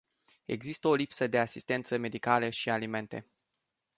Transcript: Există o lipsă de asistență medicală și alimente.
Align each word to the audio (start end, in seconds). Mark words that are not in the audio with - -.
Există 0.45 0.87
o 0.87 0.93
lipsă 0.93 1.27
de 1.27 1.39
asistență 1.39 1.97
medicală 1.97 2.49
și 2.49 2.69
alimente. 2.69 3.27